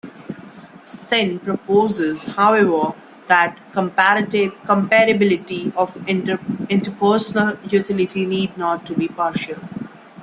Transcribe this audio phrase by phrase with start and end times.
[0.83, 2.95] Sen proposes, however,
[3.27, 4.51] that comparability
[5.75, 9.59] of interpersonal utility need not be partial.